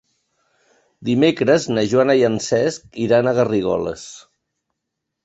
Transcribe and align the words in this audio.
Dimecres 1.09 1.67
na 1.73 1.83
Joana 1.91 2.15
i 2.21 2.25
en 2.29 2.37
Cesc 2.45 2.97
iran 3.05 3.29
a 3.29 3.35
Garrigoles. 3.41 4.07